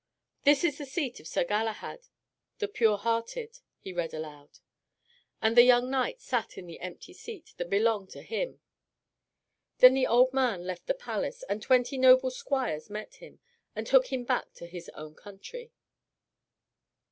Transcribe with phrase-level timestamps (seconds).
[0.45, 2.07] "This is the seat of Sir Galahad,
[2.57, 4.57] the Pure hearted," he read aloud.
[5.43, 8.61] And the young knight sat in the empty seat that belonged to him.
[9.77, 13.41] Then the old man left the palace, and twenty noble squires met him,
[13.75, 15.71] and took him back to his own country.